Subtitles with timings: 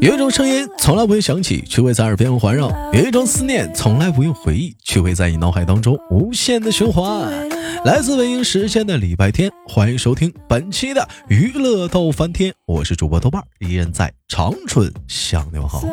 [0.00, 7.48] 有一种声音从来不会响起，却会在耳边环绕；有一种思念从来不用回忆，却会在你脑海当中无限的循环。
[7.84, 15.84] 来自北京时间的礼拜天，欢迎收听本期的娱乐逗翻天，我是主播豆瓣，依然在长春向你们好。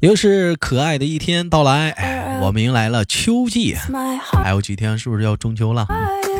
[0.00, 3.76] 又是可爱的一天到来，我们迎来了秋季，
[4.42, 5.86] 还有几天是不是要中秋了？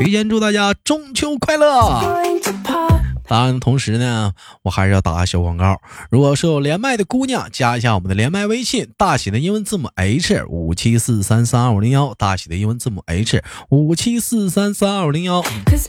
[0.04, 2.91] 提前祝大家中秋快乐！
[3.32, 5.81] 当然，同时呢，我还是要打个小广告。
[6.11, 15.43] 如果是有连麦的姑娘，加一下我们的连麦微信，大写的英文字母 H 五七四三三二五零幺，大写的英文字母 H 五七四三三二五零幺。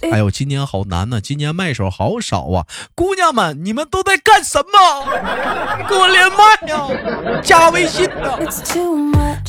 [0.10, 2.66] 哎呦，今年好难呐，今年麦手好少啊！
[2.96, 5.05] 姑娘们，你们都在干什么？
[5.90, 8.40] 跟我连麦呀，加微信呢。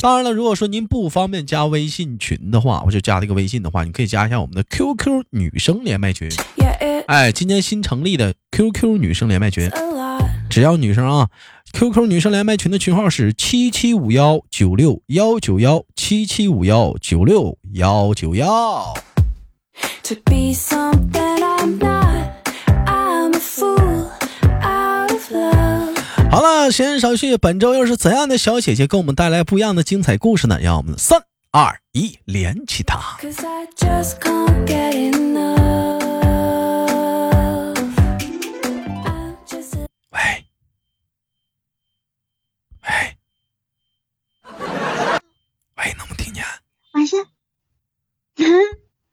[0.01, 6.29] 当然了，如果说您不方便加微信群的话，我就加这个微信的话，你可以加一下我们的 QQ 女生连麦群。
[7.07, 9.69] 哎，今年新成立的 QQ 女生连麦群，
[10.49, 11.29] 只要女生啊
[11.73, 18.95] ，QQ 女生连麦群的群号是七七五幺九六幺九幺七七五幺九六幺九幺。
[26.31, 30.59] 好了，闲言少叙，本周又是怎样的小姐姐给我们带来不一样的精彩故事呢？
[30.59, 33.17] 让我们三二一连起它。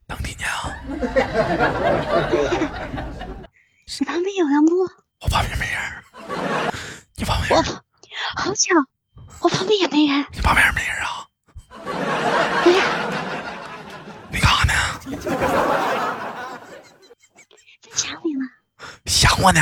[0.07, 0.75] 能听见啊？
[3.99, 4.75] 你旁边有人不？
[5.21, 5.81] 我旁边没人。
[7.15, 7.57] 你旁边？
[7.57, 7.63] 我
[8.41, 8.75] 好巧，
[9.41, 10.25] 我旁边也没人。
[10.33, 11.27] 你旁边没人啊？
[12.63, 12.83] 对呀。
[14.31, 14.73] 你干啥呢？
[17.81, 18.41] 在想你了。
[19.05, 19.61] 想我呢？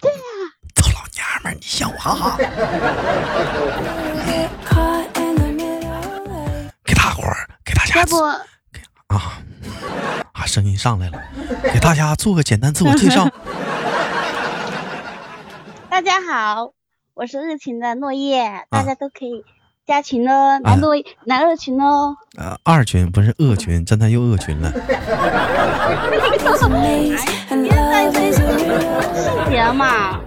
[0.00, 0.18] 对呀。
[0.76, 2.36] 臭老娘们，你想我哈？
[8.10, 8.20] 不
[9.06, 9.38] 啊
[10.32, 11.22] 啊，声音上来了，
[11.72, 13.28] 给大家做个简单自我介绍。
[15.88, 16.72] 大家好，
[17.14, 19.44] 我是热情的落叶，大家都可以
[19.86, 20.94] 加群哦，来落
[21.24, 22.16] 来二群哦。
[22.36, 24.72] 呃，二群不是恶群，真的又恶群了。
[29.14, 30.18] 细节嘛。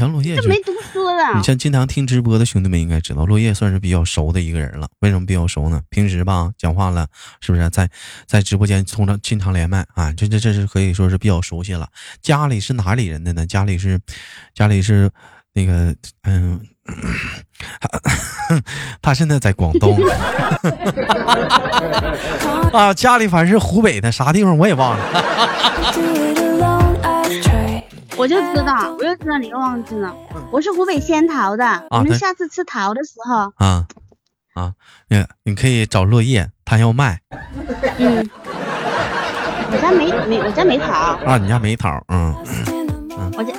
[0.00, 1.34] 你像落叶，这没读书了。
[1.36, 4.88] 你像经常听直播的兄弟们应该知道，落叶算是比较熟的一个人了。
[5.00, 5.82] 为什么比较熟呢？
[5.90, 7.06] 平时吧，讲话了，
[7.42, 7.86] 是不是在
[8.26, 10.10] 在直播间通常经常连麦啊？
[10.16, 11.86] 这这这是可以说是比较熟悉了。
[12.22, 13.46] 家里是哪里人的呢？
[13.46, 14.00] 家里是
[14.54, 15.10] 家里是
[15.52, 16.58] 那个嗯，
[19.02, 19.98] 他现在在广东
[22.72, 26.44] 啊，家里反正是湖北的，啥地方我也忘了。
[28.20, 30.14] 我就知道，我就知道你又忘记了。
[30.52, 33.86] 我是湖北仙桃的，我们下次吃桃的时候啊
[34.52, 34.74] 啊，
[35.08, 37.18] 你你可以找落叶，他要卖。
[37.96, 38.28] 嗯，
[39.72, 40.92] 我家没没，我家没桃
[41.24, 42.36] 啊，你家没桃，嗯
[43.16, 43.54] 嗯，我家，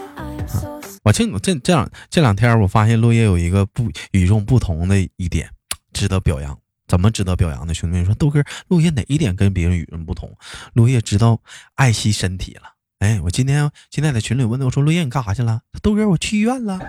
[1.03, 5.49] 我这这这两这两天，我发现落叶有一个不与众不同的一点，
[5.91, 6.55] 值得表扬。
[6.87, 7.73] 怎么值得表扬呢？
[7.73, 10.37] 兄弟们说，豆哥，落叶哪一点跟别人与众不同？
[10.73, 11.39] 落叶知道
[11.75, 12.70] 爱惜身体了。
[13.01, 15.61] 哎，我今天今天在群里问他，我说陆叶你干啥去了？
[15.81, 16.77] 豆哥，我去医院了。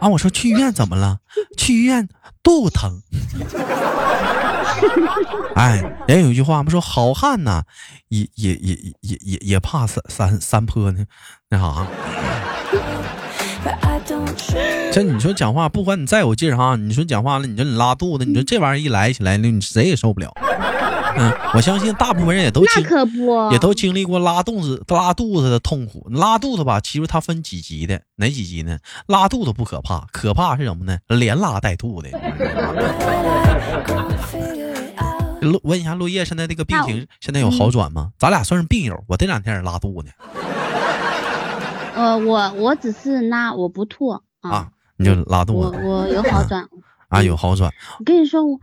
[0.00, 1.18] 啊，我说去医院怎么了？
[1.58, 2.08] 去医院
[2.42, 3.02] 肚子疼。
[5.54, 7.64] 哎，人有一句话不说好汉呐，
[8.08, 11.04] 也也也也也也怕三三三坡呢，
[11.50, 11.86] 那啥。
[14.90, 20.32] 这你说讲话，不管你再有劲哈，你说讲话了，你说你拉肚子，你说这玩意儿一来起来，你谁也受不了。
[21.18, 26.06] 嗯，我相信大部分人也都经可不也都经历过拉肚子拉肚子的痛苦。
[26.10, 28.78] 拉肚子吧，其实它分几级的，哪几级呢？
[29.06, 30.98] 拉肚子不可怕，可怕是什么呢？
[31.08, 32.10] 连拉带吐的。
[35.40, 38.12] 落问一下落叶，现在这个病情现在有好转吗？
[38.18, 40.10] 咱俩算是病友，我这两天也拉肚子。
[41.94, 44.68] 呃，我我只是拉，我不吐啊。
[44.98, 45.78] 你就拉肚子。
[45.82, 46.66] 我我有好转。
[47.08, 47.72] 啊，有好转。
[47.98, 48.58] 我跟你说我。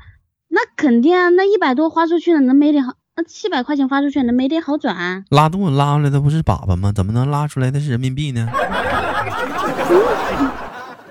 [0.56, 2.94] 那肯定啊，那一百多花出去了，能没点好？
[3.16, 5.26] 那七百块钱花出去，能没点好转？
[5.32, 6.92] 拉肚子拉出来的不是粑粑吗？
[6.96, 8.48] 怎么能拉出来的是人民币呢？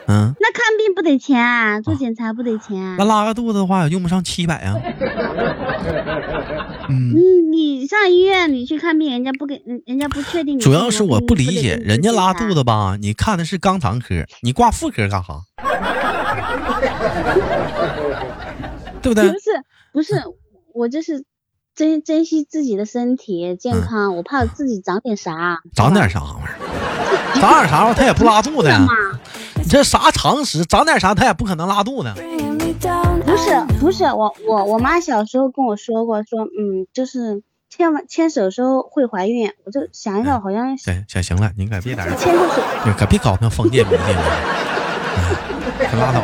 [0.07, 1.81] 嗯，那看病不得钱啊？
[1.81, 2.95] 做检查不得钱？
[2.99, 4.77] 那拉个肚子的话，用不上七百啊。
[6.89, 7.13] 嗯，
[7.51, 10.61] 你上医院你去看病，人家不给，人家不确定。
[10.61, 15.41] 主要是我不理解，人家拉肚子吧，你看的是肛肠科，你挂妇科干啥？
[19.03, 19.31] 对不对？
[19.31, 19.51] 不是
[19.93, 20.23] 不是，
[20.75, 21.25] 我这是
[21.75, 25.61] 珍珍惜自己的身体健康，我怕自己长点啥。
[25.75, 27.41] 长点啥玩意儿？
[27.41, 27.95] 长点啥玩意儿？
[27.95, 28.87] 他也不拉肚子呀。
[29.57, 30.65] 你这啥常识？
[30.65, 32.13] 长点啥他也不可能拉肚子。
[33.25, 39.53] 不是不是，我我我妈小时候跟我说过，说嗯，就是牵完牵手时候会怀孕。
[39.65, 44.23] 我就想一想，好像行行行了，你可别在这牵过手，你可别搞那封建迷信了。
[45.91, 46.23] 可拉倒！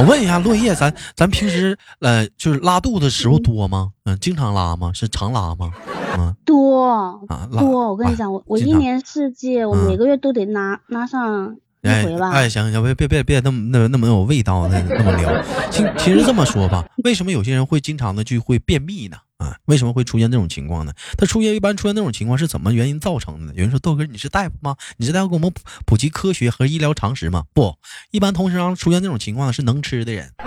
[0.00, 3.90] 我问一下落叶，咱咱平时呃就是拉肚子时候多吗？
[4.06, 4.90] 嗯，经常拉吗？
[4.94, 5.70] 是常拉吗？
[6.18, 6.88] 嗯，多
[7.28, 7.90] 啊多！
[7.90, 12.30] 我跟你讲，我我一年四季，我每个月都得拉拉上一回吧。
[12.30, 15.30] 哎，行行，别别别别那么那那么有味道，那那么聊。
[15.70, 19.18] 其其实这么说吧，为什么有些人会经常的就会便秘呢？
[19.40, 20.92] 啊，为什么会出现这种情况呢？
[21.16, 23.52] 他出现一般出现这种情况是怎么原因造成的呢？
[23.56, 24.76] 有人说豆哥你是大夫吗？
[24.98, 25.50] 你是大夫给我们
[25.86, 27.44] 普及科学和医疗常识吗？
[27.54, 27.74] 不，
[28.10, 30.30] 一般同时上出现这种情况是能吃的人。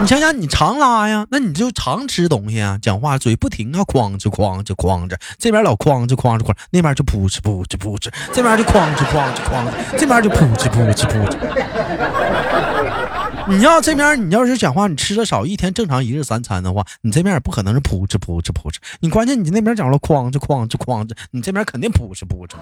[0.00, 13.03] 你想想，你常拉呀，那你就常吃东西啊，讲话嘴不停啊，哐哧哐哧哐哧，这边老哐哧哐哧哐，那边就噗哧噗哧噗哧，这边就哐哧哐哧哐哧，这边就噗哧噗哧噗哧。
[13.48, 18.76] 你要这边，你要是讲话，你吃的少，一天正常一日三餐的话，你这边也不可能是噗哧噗哧噗哧。
[19.00, 22.54] 你关键你那边讲了哐哧哐哧哐哧，你这边肯定噗哧噗哧。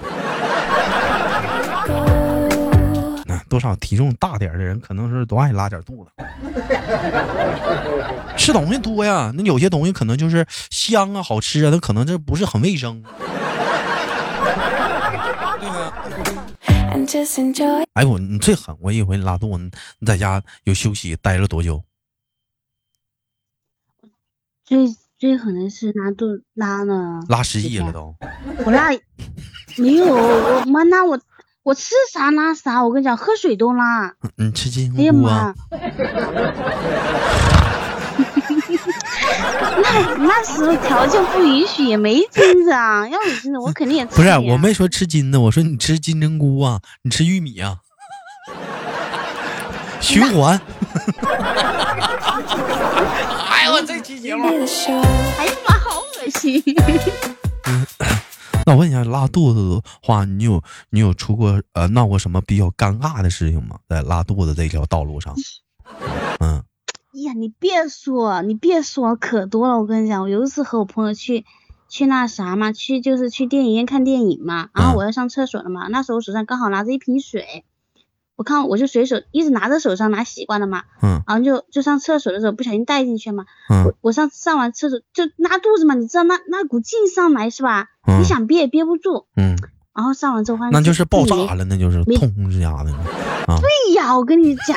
[3.25, 6.11] 那多少体重大点的人，可能是都爱拉点肚子。
[8.37, 13.03] 吃东西多呀，那有些东西可能就是香啊、好吃啊，那可能这不是很卫生。
[17.93, 18.75] 哎我你最狠！
[18.81, 21.83] 我一回你拉肚子，你在家有休息待了多久？
[24.65, 24.87] 最
[25.19, 28.17] 最狠的是拉肚拉了拉失忆了都。
[28.65, 28.91] 我拉
[29.77, 31.21] 没有，我妈拉我，
[31.63, 32.83] 我吃啥拉啥。
[32.83, 34.15] 我跟你讲，喝水都拉。
[34.37, 35.55] 你吃金菇啊？
[39.83, 43.07] 那那时候条件不允许，也没金子啊。
[43.09, 44.17] 要有金子，我肯定也吃。
[44.17, 47.79] 不是，我没说吃金子，我说你吃金针菇啊，你吃玉米啊，
[50.01, 50.61] 循环。
[53.51, 54.47] 哎呦我这期节目，
[55.39, 56.63] 哎呀妈，好恶心。
[58.67, 63.77] 那我问一下，拉肚子的话，你有你有出过呃闹过什么比较尴尬的事情吗？
[63.89, 65.35] 在拉肚子这条道路上，
[66.41, 66.63] 嗯。
[67.13, 69.79] 呀，你别说，你别说，可多了。
[69.79, 71.45] 我跟你讲，我有一次和我朋友去，
[71.89, 74.71] 去那啥嘛，去就是去电影院看电影嘛。
[74.75, 77.65] 然后我要上厕所了嘛，那时候我手上刚好拿着一瓶水，
[78.35, 80.85] 我看我就随手一直拿着手上拿习惯了嘛。
[81.03, 81.23] 嗯。
[81.27, 83.45] 然后就就上厕所的时候不小心带进去嘛。
[83.69, 83.85] 嗯。
[83.85, 87.89] 我我上上完厕所就拉肚子嘛，你知道那那股劲上来是吧？
[88.09, 88.21] 嗯。
[88.21, 89.27] 你想憋也憋不住。
[89.37, 89.59] 嗯。
[89.95, 92.91] 然后上完之后，那就是爆炸了，那就是痛这家的
[93.47, 93.59] 啊！
[93.61, 94.77] 对呀，我跟你讲，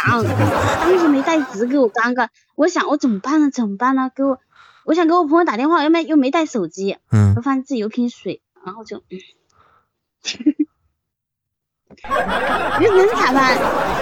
[0.81, 2.27] 当时没带纸，给我尴尬。
[2.55, 3.49] 我想我怎么办呢？
[3.51, 4.09] 怎么办呢？
[4.15, 4.39] 给我，
[4.85, 9.19] 我想给我朋友打电话，又没又没带手机，嗯，我发现自己有瓶水，然后就，嗯，
[12.79, 13.57] 你能咋办？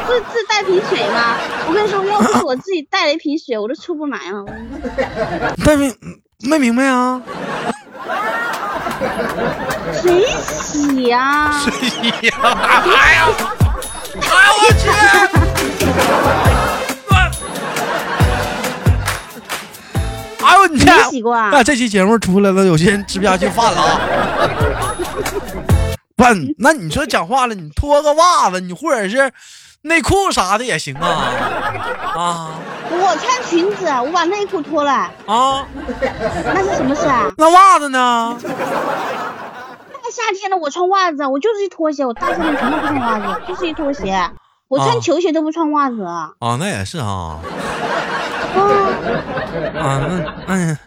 [0.06, 1.38] 不是自带瓶水吗？
[1.68, 4.46] 我跟你说，要不是我自己带了一瓶水，我都出不来了。
[5.66, 5.96] 但是
[6.50, 7.22] 没明白啊。
[9.94, 11.52] 谁洗呀？
[11.60, 12.34] 谁洗呀？
[12.42, 13.28] 哎呀！
[14.22, 14.28] 哎
[14.60, 14.90] 我去！
[20.46, 21.10] 哎呦你天！
[21.10, 21.50] 洗过啊？
[21.52, 24.00] 那这期节目出来了，有些人吃不下去饭了啊！
[26.16, 26.24] 不，
[26.60, 29.32] 那你说讲话了，你脱个袜子，你或者是
[29.84, 31.08] 内裤啥的也行啊
[32.16, 32.52] 啊！
[32.92, 34.92] 我穿裙子，我把内裤脱了
[35.26, 35.66] 啊？
[36.54, 37.32] 那是什么事啊？
[37.38, 38.38] 那袜子呢？
[40.14, 44.30] 夏天了，我穿袜子，我就是一拖鞋，我大夏天从来不穿袜子，就是一拖鞋，
[44.68, 46.04] 我穿球鞋都不穿袜子。
[46.04, 47.40] 啊，那也是啊。
[48.56, 48.62] 啊，
[49.74, 50.00] 啊，
[50.46, 50.78] 那那，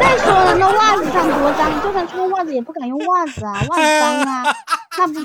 [0.00, 4.42] 再说了，那袜子上多脏，就算穿袜子也不敢用袜子啊， 袜子脏啊，
[4.98, 5.22] 那不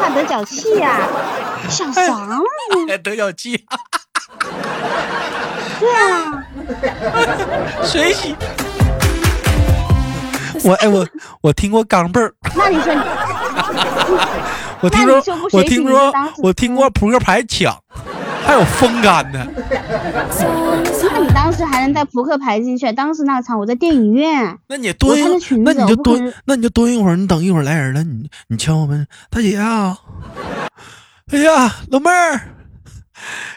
[0.00, 1.06] 怕得脚气呀？
[1.70, 2.36] 想啥呢？
[3.04, 3.64] 得脚气。
[5.78, 6.42] 对啊。
[7.86, 8.34] 水洗？
[10.64, 11.06] 我哎我
[11.40, 12.92] 我听过钢镚儿，那你说，
[14.82, 17.74] 我听说我听说我听过扑克牌抢，
[18.44, 19.46] 还有风干的。
[21.10, 22.92] 那你当时还能带扑克牌进去？
[22.92, 25.18] 当时那场我在电影院，那你蹲，
[25.64, 29.96] 那你就蹲，那你就蹲一会儿，你等一会儿来人了，你你敲我们大姐啊，
[31.32, 32.40] 哎呀老妹儿，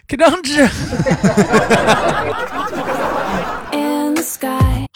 [0.07, 0.67] 给张纸。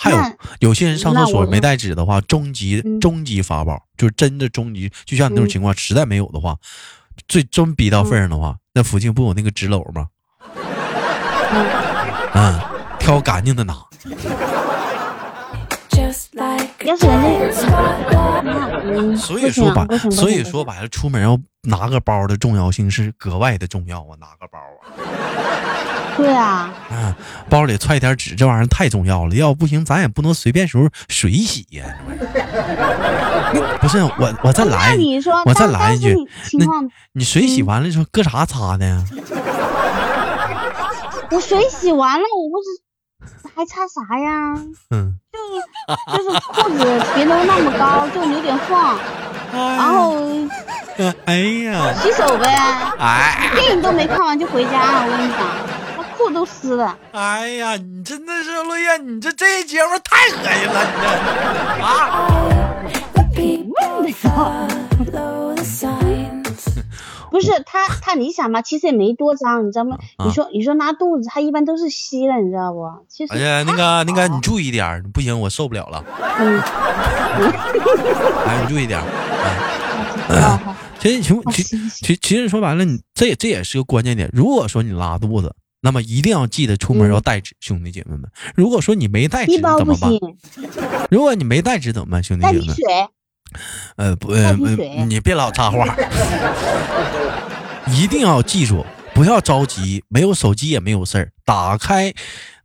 [0.01, 0.17] 还有
[0.59, 6.55] 有些人上厕所没带纸的话，终极终极法宝就是真的终极，就像你那种情况，实在没有的话，
[7.27, 10.07] 最真逼到份上的话，那附近不有那个纸篓吗？
[12.33, 12.57] 嗯，
[12.97, 13.75] 挑干净的拿。
[16.85, 24.15] 要是人家，所以说吧，所以说白了，出门要拿个包的重要性是格外的重要啊！
[24.17, 24.87] 拿个包啊。
[26.19, 26.73] 对啊。
[26.91, 27.13] 嗯，
[27.49, 29.35] 包里揣点纸，这玩意儿太重要了。
[29.35, 31.83] 要不行，咱也不能随便时候水洗呀。
[33.79, 34.95] 不是我，我再来，
[35.45, 36.15] 我再来一句，
[36.59, 36.65] 那
[37.13, 39.03] 你水洗完了之后搁啥擦的？
[41.31, 42.67] 我水洗完了，我不是
[43.55, 44.55] 还擦啥呀？
[44.91, 45.15] 嗯。
[45.31, 48.99] 就就是裤子别弄那么高，就有点晃，
[49.51, 50.15] 然后，
[51.25, 52.45] 哎呀，洗手呗，
[52.99, 55.78] 哎，电影都没看完就回家了，我跟你讲，那
[56.19, 56.97] 裤都湿了。
[57.13, 61.07] 哎呀，你真的是落叶，你这这节目太恶心了，你这
[61.85, 62.27] 啊！
[67.31, 69.97] 不是他，他你想嘛，其实也没多脏，你知道吗？
[70.25, 72.89] 你说你说拉肚子，他一般都是稀的，你知道不？
[73.07, 76.03] 其实哎呀，那个那个，你注意点，不行，我受不了了。
[76.39, 76.59] 嗯，
[78.45, 79.01] 哎，你注意点。
[80.99, 81.29] 其实其
[81.63, 84.29] 实其其实说白了，你这这也是个关键点。
[84.33, 88.29] 如果说你拉肚子，那么一定要记得出门要带纸，兄弟姐妹们。
[88.55, 90.11] 如果说你没带纸怎么办？
[91.09, 92.75] 如果你没带纸怎么办，兄弟姐妹们？
[93.95, 94.53] 呃不呃
[95.07, 95.97] 你别老插话，
[97.89, 102.13] 一定要记住，不要着急，没有手机也没有事儿，打开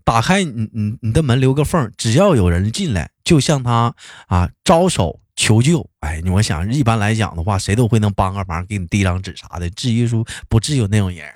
[0.04, 3.94] 打开你你你的门留个缝，只要有人进来，就向他
[4.26, 5.88] 啊招手求救。
[6.00, 9.70] 哎，我想一般来讲的话，谁都会能帮个忙，给你递张纸啥的。
[9.70, 11.34] 至于说不至于有那种人，哎，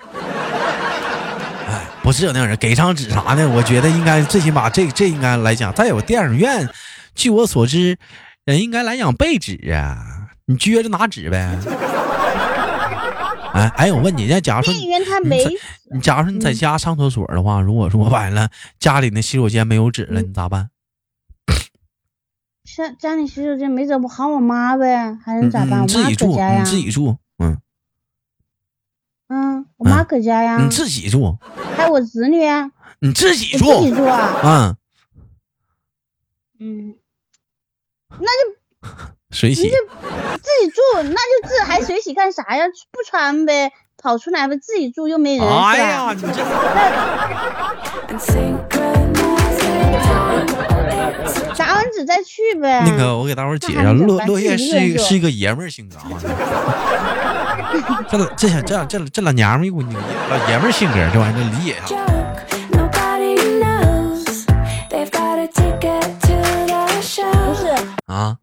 [2.02, 6.68] 不是有那种人给张纸啥的，我觉得应该最起码这这应该来讲，再有电影院，
[7.14, 7.98] 据我所知。
[8.44, 11.58] 人应该来讲备纸啊，你撅着拿纸呗。
[13.52, 20.70] 哎哎，我问你，那假如说你假如说你在家上厕所的话，如果说完了家里那洗手间没有纸了，你咋办？
[22.64, 25.82] 家家里洗手间没纸，我喊我妈呗，还能咋办？
[25.82, 27.58] 我自己住，你自己住，嗯。
[29.28, 30.56] 嗯，我妈搁家呀。
[30.58, 31.36] 你自己住。
[31.78, 32.70] 还有我侄女啊。
[32.98, 33.80] 你自己住。
[33.80, 34.40] 自己住啊。
[34.42, 34.76] 嗯。
[36.58, 36.94] 嗯。
[38.20, 38.88] 那就
[39.30, 42.64] 水洗，自己住，那就自还水洗干啥呀？
[42.90, 45.46] 不穿呗，跑出来呗，自己住又没人。
[45.46, 46.42] 哎呀，你这
[51.56, 52.82] 打完纸再去呗。
[52.86, 56.04] 那个，我给大伙解释，落落叶是是一个爷们儿性格啊。
[58.08, 61.86] 这这这这这这老娘们一股老爷们儿性格，这玩意儿理解啊。
[68.06, 68.36] 啊，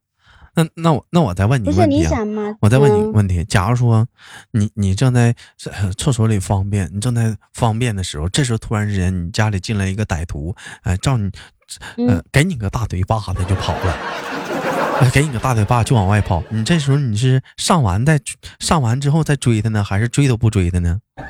[0.56, 2.12] 那那我那我再问你问题啊！
[2.62, 4.08] 我再问你问题，假如说
[4.52, 5.36] 你你正在
[5.98, 11.32] 厕所里方便，你正在方便的时候，这时候突然之间你家里进来一个歹徒，哎，照你，
[11.98, 13.98] 呃，给你个大嘴巴子就跑了，
[15.14, 16.42] 给你个大嘴巴就往外跑。
[16.50, 18.20] 你这时候你是上完再
[18.60, 21.00] 上完之后再追他呢，还是追都不追他呢？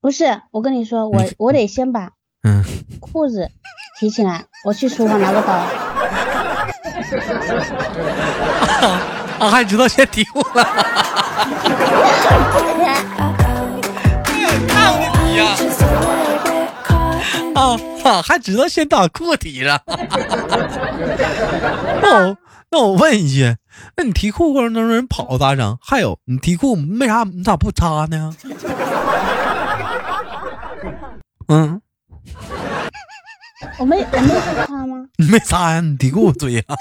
[0.00, 2.10] 不是，我跟你说，我我得先把
[2.42, 2.64] 嗯
[3.00, 3.50] 裤子
[3.98, 5.52] 提起来，我去厨房拿个刀。
[9.38, 10.64] 啊，还知道先提裤了，
[18.04, 19.80] 啊，还知道先打裤提上。
[22.02, 22.36] 那我
[22.70, 23.56] 那我问一句，
[23.96, 25.78] 那你提裤过程当中人跑咋整？
[25.80, 28.34] 还有你提裤为啥你咋不擦呢？
[31.48, 31.80] 嗯。
[33.78, 34.28] 我没我没
[34.66, 35.06] 擦吗？
[35.16, 35.80] 你没擦呀？
[35.80, 36.62] 你得给我追呀？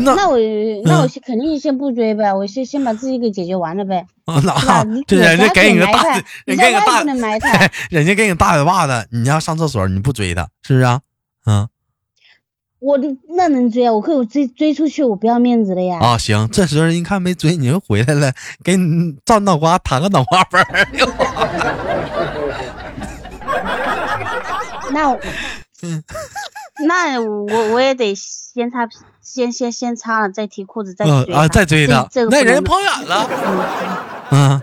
[0.00, 0.36] 那我
[0.84, 4.06] 那我肯定先不追呗，我先先把自己给解决完了呗。
[4.26, 6.02] 啊，那这 人家给你个大，
[6.44, 11.00] 人家给你个大，人家给你大嘴巴子，你要上厕所你不追他，是不是啊？
[11.46, 11.68] 嗯。
[12.80, 13.92] 我的那能追啊？
[13.92, 15.98] 我可以追追出去，我不要面子的呀。
[16.00, 20.86] 啊，行，这时候一看没追，你又回来了，给你照脑瓜弹个脑瓜粉儿。
[24.92, 25.12] 那，
[25.82, 26.02] 嗯，
[26.86, 28.88] 那我我也得先擦，
[29.20, 32.08] 先先先擦了，再提裤子，再追啊，再追他。
[32.30, 33.26] 那人跑远了，
[34.30, 34.60] 嗯，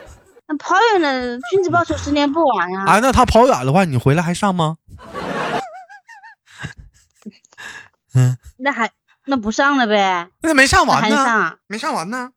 [0.48, 2.86] 那跑远了，君子报仇，十年不晚呀。
[2.86, 4.78] 啊，那他跑远的话，你回来还上吗？
[8.16, 8.90] 嗯，那还
[9.26, 10.30] 那不上了呗？
[10.42, 12.32] 那没上完呢，没上完呢，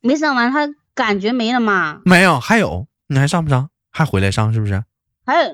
[0.00, 2.00] 没上完，他感觉没了嘛？
[2.04, 3.68] 没有，还有，你还上不上？
[3.94, 4.82] 还回来上是不是？
[5.24, 5.48] 还有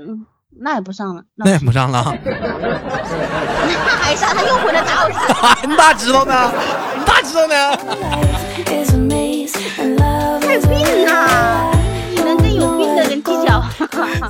[0.61, 2.13] 那也不上了那也不上了。
[2.25, 5.11] 那还上他又回来打我
[5.69, 6.51] 你咋知道呢？
[6.99, 7.77] 你咋知道呢？
[10.41, 11.71] 他有病啊！
[12.11, 13.61] 你能跟有病的人计较。
[13.61, 14.29] 吗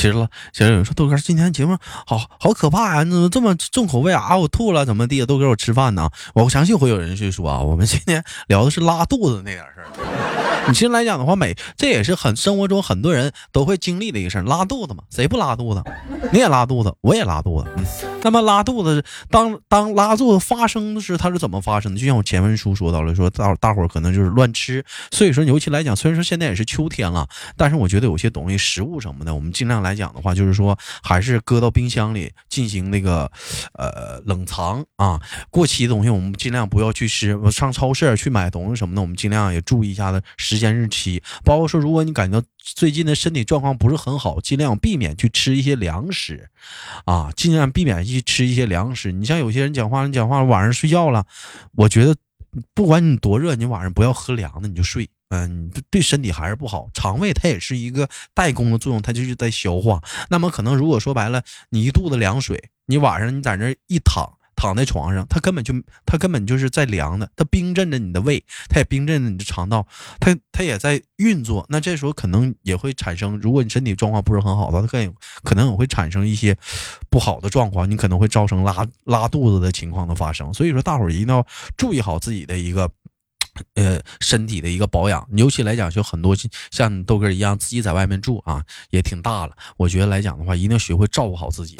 [0.00, 1.76] 其实了，其实有人说豆哥今天节目
[2.06, 4.34] 好好可怕呀，你怎么这么重口味啊？
[4.34, 5.26] 我吐了怎么地？
[5.26, 6.08] 豆哥我吃饭呢？
[6.32, 10.64] 我相信会有人去说啊，我们今天聊的是拉肚子那点事儿。
[10.68, 15.84] 你其实来讲的话，每这也是很生活中很多人都会经历的一个事儿，拉肚子嘛，谁不拉肚子？
[16.32, 17.68] 你也拉肚子，我也拉肚子。
[17.76, 17.84] 嗯，
[18.22, 22.00] 那么拉肚子，当当拉肚子发生的时候，它是怎么发生的？
[22.00, 24.84] 就像我前文书说到了，说大大伙可能就是乱吃。
[25.10, 33.30] 所以说，尤其来讲，虽然说现在也是秋天了，但是我觉得有些东西，食物什么的，我们尽量来讲的话，就是说还是搁到冰箱里进行那个
[33.74, 35.20] 呃冷藏啊。
[35.50, 37.38] 过期的东西我们尽量不要去吃。
[37.50, 40.22] 上超市去买东西什么的，我们尽量也注意一下子。
[40.36, 42.42] 时间日期，包括说，如果你感觉
[42.74, 46.50] 最近的身体状况不是很好，尽量避免去吃一些凉食，
[47.04, 49.12] 啊，尽量避免去吃一些凉食。
[49.12, 51.26] 你像有些人讲话，你讲话晚上睡觉了，
[51.74, 52.14] 我觉得
[52.74, 56.88] 不管你多热，你晚上不要喝凉的，你就睡，嗯，对身体还是不好。
[56.94, 60.02] 肠胃它也是一个代工的作用，它就是在消化。
[60.28, 64.39] 那么可能如果说白了，你一肚子凉水，你晚上你在那一躺。
[64.60, 65.72] 躺在床上，他根本就
[66.04, 69.86] 他根本就是在凉的，他冰镇着你的胃，他也冰镇着你的肠道，
[70.20, 71.64] 他他也在运作。
[71.70, 76.54] 那这时候可能也会产生，如果你身体状况不是很好的话，他更可能也会产生一些
[77.08, 80.52] 不好的状况，你可能会造成拉拉肚子的情况的发生。
[80.52, 81.46] 所以说，大伙一定要
[81.78, 82.90] 注意好自己的一个
[83.76, 85.26] 呃身体的一个保养。
[85.32, 86.36] 尤其来讲，就很多
[86.70, 89.56] 像豆哥一样自己在外面住啊，也挺大了。
[89.78, 91.78] 我觉得来讲的话，一定要学会照顾好自己。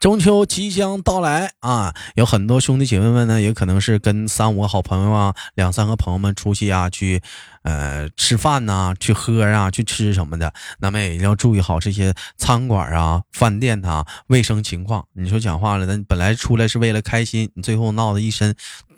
[0.00, 7.20] 中秋即将到来啊，有很多兄弟姐妹们呢，也可能是跟三五个好朋友啊，两三个朋友们出去啊，去
[7.62, 10.52] 呃吃饭呐，去喝啊，去吃什么的。
[10.80, 15.04] 那么也一定要注意好这些餐馆啊、饭店啊卫生情况。
[15.14, 18.54] 你说讲话了，那本来出来是为了开心，你最后闹得一身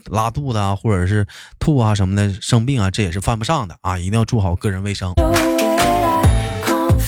[0.06, 1.26] 拉肚子啊，或者是
[1.58, 3.98] 吐啊什么的，生病啊，这也是犯不上的啊！
[3.98, 5.12] 一定要做好个人卫生。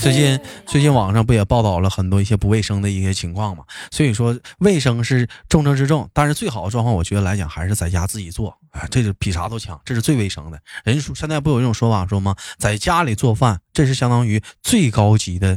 [0.01, 3.63] 最近最近网上不也报道了很多一些不卫生的一些情况嘛？
[3.91, 10.59] 所以说卫生是重中之重，但是最好的状况，我觉得来讲还是在家自己做，哎，这是比啥都强，这是最卫生的。
[10.83, 12.35] 人说现在不有一种说法说吗？
[12.57, 15.55] 在家里做饭，这是相当于最高级的，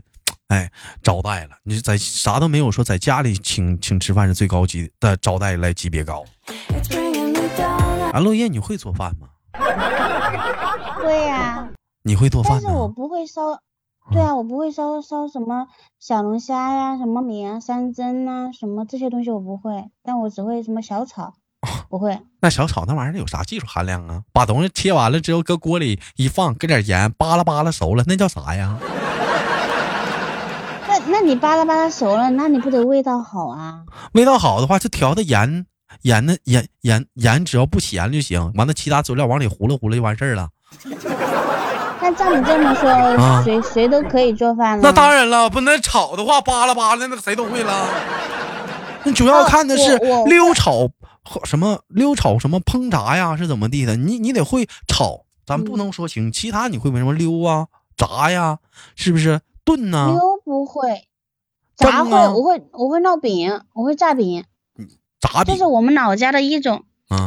[0.48, 0.70] 哎，
[1.02, 1.56] 招待了。
[1.62, 6.22] 你在啥都没有说，在家里请请吃饭是最高级的招待来级别高。
[8.12, 9.28] 啊，落叶，你会做饭吗？
[11.02, 11.66] 会呀。
[12.02, 12.60] 你会做饭？
[12.62, 13.58] 但是我不会烧。
[14.12, 15.66] 对啊，我不会烧烧什么
[15.98, 21.34] 小龙虾呀，什么米啊、山珍呐，什么这些东西我不会，但我只会什么小炒，
[21.88, 22.20] 不会。
[22.40, 24.22] 那小炒那玩意儿有啥技术含量啊？
[24.32, 28.78] 把东西切完了之后搁锅里一放，搁点盐，扒拉扒拉熟了，那叫啥呀？
[30.86, 33.84] 那那你扒拉扒拉熟了，那你不得味道好啊？
[34.12, 35.66] 味道好的话，就调的盐
[36.02, 38.52] 盐的盐盐盐，只要不咸就行。
[38.54, 40.50] 完了，其他佐料往里糊了糊了就完事儿了。
[42.04, 44.82] 那照你这么说，谁谁都可以做饭了？
[44.82, 47.88] 那当然了，不能炒的话，扒拉扒拉，那谁都会了。
[49.04, 50.90] 那主要看的是溜炒
[51.44, 53.96] 什么溜炒什么烹炸呀，是怎么地的？
[53.96, 56.30] 你你得会炒，咱不能说行。
[56.30, 58.58] 其他你会什么溜啊、炸呀，
[58.94, 60.10] 是不是炖呢？
[60.12, 61.08] 溜不会，
[61.74, 64.44] 炸会，我会我会烙饼，我会炸饼。
[65.18, 66.84] 炸饼，这是我们老家的一种。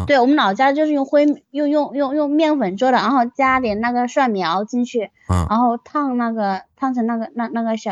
[0.07, 5.09] 对我们老家就是用灰用用用用面粉做的，然后加点那个蒜苗进去，
[5.49, 7.91] 然后烫那个烫成那个那那个小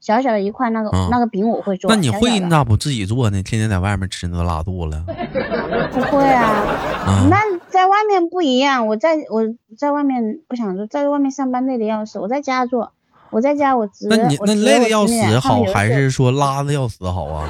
[0.00, 1.90] 小小的一块那个那个饼我会做。
[1.90, 3.42] 那你会你咋不自己做呢？
[3.42, 5.04] 天天在外面吃都拉肚子了。
[5.92, 8.86] 不会啊，那在外面不一样。
[8.86, 9.42] 我在我
[9.78, 12.18] 在外面不想做，在外面上班累的要死。
[12.18, 12.92] 我在家做，
[13.30, 17.48] 我在家我直那你那累的要死好，还是说拉的要死好啊？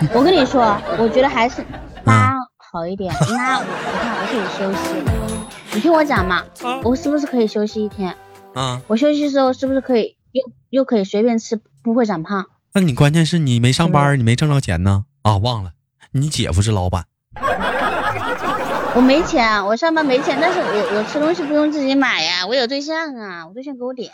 [0.14, 1.64] 我跟你说，我觉得还是
[2.04, 3.12] 拉好一点。
[3.30, 3.66] 拉，你
[4.00, 4.78] 看我可以休息。
[5.74, 6.44] 你听我讲嘛，
[6.82, 8.14] 我是不是可以休息一天？
[8.54, 8.80] 啊。
[8.86, 12.46] 我休息的时候是不是可以又又可以随便吃，不会长胖？
[12.74, 15.04] 那你关键是你没上班，你没挣着钱呢？
[15.22, 15.72] 啊，忘了，
[16.12, 17.04] 你姐夫是老板。
[18.94, 24.10] 我没钱，我上班没钱，但是我我吃东西不用自己买呀，我有对象啊，我对象给我点。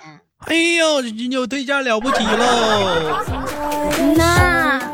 [0.46, 3.22] 哎呦，你有对象了不起喽！
[4.16, 4.93] 那。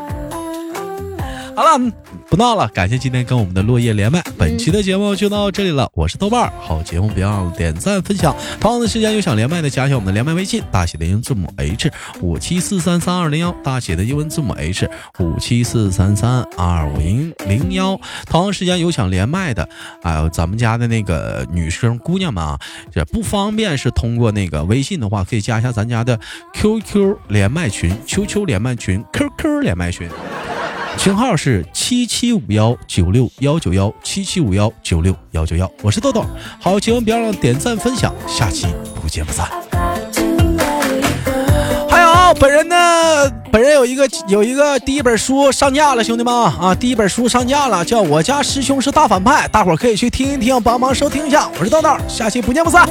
[1.53, 1.91] 好了，
[2.29, 4.23] 不闹了，感谢今天跟我们的落叶连麦。
[4.37, 8.33] 本期的节目就到这里了，我是豆瓣儿，好节目别忘了点赞分享。
[8.59, 17.99] 同样的时间有想连麦的，加一下我们的连麦微信，大写的英文字母 H 五七四三三二零幺，大写的英文字母 H 五七四三三二五零零幺。
[18.27, 19.67] 同样时间有想连麦的，
[20.01, 22.57] 还有咱们家的那个女生姑娘们啊，
[22.93, 26.17] 这不方便是通过那个微信的话，可以加一下咱家的
[26.53, 30.09] QQ 连麦群，QQ 连麦群，QQ 连麦群。
[30.97, 36.23] 群号是七七五幺九六幺九幺七七五幺九六幺九幺，我是豆豆。
[36.59, 38.67] 好，节目别忘了点赞分享，下期
[39.01, 39.49] 不见不散。
[41.89, 42.75] 还有本人呢，
[43.51, 51.49] 本人有一个有一个第一本书上架了，兄弟们啊，第一本书上架了，叫《我家师兄是大反派》，大伙可以去听一听，帮忙收听一下。
[51.59, 52.87] 我是豆豆，下期不见不散。